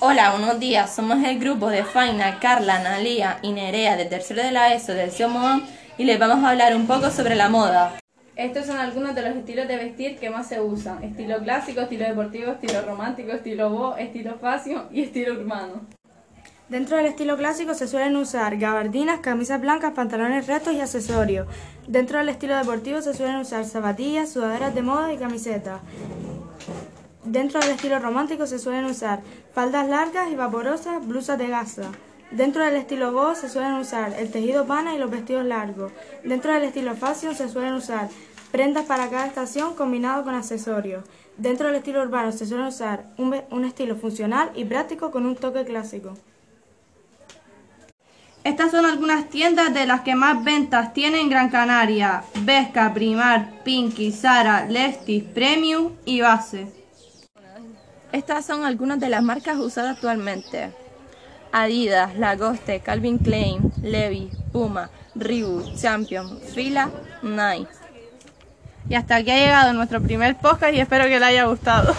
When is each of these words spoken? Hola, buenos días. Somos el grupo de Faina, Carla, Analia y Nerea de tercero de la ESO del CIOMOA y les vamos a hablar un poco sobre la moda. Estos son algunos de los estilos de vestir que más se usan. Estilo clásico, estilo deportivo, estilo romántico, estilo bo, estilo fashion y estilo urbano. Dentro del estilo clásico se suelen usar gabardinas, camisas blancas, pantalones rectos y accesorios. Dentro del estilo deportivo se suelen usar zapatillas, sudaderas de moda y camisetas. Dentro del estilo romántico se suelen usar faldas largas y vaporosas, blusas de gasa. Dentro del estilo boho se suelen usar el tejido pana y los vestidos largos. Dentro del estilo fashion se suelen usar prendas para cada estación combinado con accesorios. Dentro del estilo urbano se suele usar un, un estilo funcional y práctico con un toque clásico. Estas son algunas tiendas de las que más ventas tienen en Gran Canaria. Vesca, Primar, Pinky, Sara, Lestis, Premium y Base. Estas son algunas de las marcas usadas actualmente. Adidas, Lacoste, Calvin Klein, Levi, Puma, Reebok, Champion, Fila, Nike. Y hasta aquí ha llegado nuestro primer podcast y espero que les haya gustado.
Hola, 0.00 0.30
buenos 0.30 0.60
días. 0.60 0.94
Somos 0.94 1.24
el 1.24 1.40
grupo 1.40 1.68
de 1.70 1.82
Faina, 1.82 2.38
Carla, 2.38 2.76
Analia 2.76 3.40
y 3.42 3.50
Nerea 3.50 3.96
de 3.96 4.04
tercero 4.04 4.40
de 4.40 4.52
la 4.52 4.72
ESO 4.72 4.94
del 4.94 5.10
CIOMOA 5.10 5.62
y 5.98 6.04
les 6.04 6.20
vamos 6.20 6.44
a 6.44 6.50
hablar 6.50 6.76
un 6.76 6.86
poco 6.86 7.10
sobre 7.10 7.34
la 7.34 7.48
moda. 7.48 7.98
Estos 8.36 8.66
son 8.66 8.76
algunos 8.78 9.16
de 9.16 9.22
los 9.22 9.36
estilos 9.36 9.66
de 9.66 9.76
vestir 9.76 10.16
que 10.20 10.30
más 10.30 10.46
se 10.46 10.60
usan. 10.60 11.02
Estilo 11.02 11.38
clásico, 11.38 11.80
estilo 11.80 12.04
deportivo, 12.04 12.52
estilo 12.52 12.82
romántico, 12.82 13.32
estilo 13.32 13.70
bo, 13.70 13.96
estilo 13.96 14.38
fashion 14.38 14.86
y 14.92 15.02
estilo 15.02 15.34
urbano. 15.34 15.80
Dentro 16.68 16.96
del 16.96 17.06
estilo 17.06 17.36
clásico 17.36 17.74
se 17.74 17.88
suelen 17.88 18.14
usar 18.14 18.56
gabardinas, 18.56 19.18
camisas 19.18 19.60
blancas, 19.60 19.94
pantalones 19.94 20.46
rectos 20.46 20.74
y 20.74 20.80
accesorios. 20.80 21.48
Dentro 21.88 22.18
del 22.18 22.28
estilo 22.28 22.56
deportivo 22.56 23.02
se 23.02 23.14
suelen 23.14 23.38
usar 23.38 23.64
zapatillas, 23.64 24.30
sudaderas 24.30 24.76
de 24.76 24.82
moda 24.82 25.12
y 25.12 25.16
camisetas. 25.16 25.80
Dentro 27.24 27.60
del 27.60 27.70
estilo 27.70 27.98
romántico 27.98 28.46
se 28.46 28.58
suelen 28.58 28.84
usar 28.84 29.20
faldas 29.52 29.88
largas 29.88 30.30
y 30.30 30.36
vaporosas, 30.36 31.06
blusas 31.06 31.38
de 31.38 31.48
gasa. 31.48 31.90
Dentro 32.30 32.64
del 32.64 32.76
estilo 32.76 33.12
boho 33.12 33.34
se 33.34 33.48
suelen 33.48 33.74
usar 33.74 34.14
el 34.18 34.30
tejido 34.30 34.66
pana 34.66 34.94
y 34.94 34.98
los 34.98 35.10
vestidos 35.10 35.44
largos. 35.44 35.92
Dentro 36.24 36.52
del 36.52 36.64
estilo 36.64 36.94
fashion 36.94 37.34
se 37.34 37.48
suelen 37.48 37.74
usar 37.74 38.08
prendas 38.52 38.84
para 38.86 39.08
cada 39.08 39.26
estación 39.26 39.74
combinado 39.74 40.24
con 40.24 40.34
accesorios. 40.34 41.04
Dentro 41.36 41.68
del 41.68 41.76
estilo 41.76 42.02
urbano 42.02 42.32
se 42.32 42.46
suele 42.46 42.68
usar 42.68 43.04
un, 43.16 43.34
un 43.50 43.64
estilo 43.64 43.96
funcional 43.96 44.50
y 44.54 44.64
práctico 44.64 45.10
con 45.10 45.26
un 45.26 45.36
toque 45.36 45.64
clásico. 45.64 46.14
Estas 48.44 48.70
son 48.70 48.86
algunas 48.86 49.28
tiendas 49.28 49.74
de 49.74 49.86
las 49.86 50.02
que 50.02 50.14
más 50.14 50.42
ventas 50.42 50.94
tienen 50.94 51.22
en 51.22 51.28
Gran 51.30 51.50
Canaria. 51.50 52.22
Vesca, 52.42 52.94
Primar, 52.94 53.62
Pinky, 53.64 54.12
Sara, 54.12 54.64
Lestis, 54.66 55.24
Premium 55.24 55.92
y 56.04 56.20
Base. 56.20 56.77
Estas 58.12 58.46
son 58.46 58.64
algunas 58.64 58.98
de 59.00 59.10
las 59.10 59.22
marcas 59.22 59.58
usadas 59.58 59.96
actualmente. 59.96 60.72
Adidas, 61.52 62.16
Lacoste, 62.16 62.80
Calvin 62.80 63.18
Klein, 63.18 63.72
Levi, 63.82 64.30
Puma, 64.52 64.90
Reebok, 65.14 65.74
Champion, 65.76 66.40
Fila, 66.40 66.90
Nike. 67.22 67.68
Y 68.88 68.94
hasta 68.94 69.16
aquí 69.16 69.30
ha 69.30 69.36
llegado 69.36 69.72
nuestro 69.74 70.00
primer 70.00 70.36
podcast 70.36 70.74
y 70.74 70.80
espero 70.80 71.04
que 71.04 71.18
les 71.18 71.22
haya 71.22 71.44
gustado. 71.44 71.94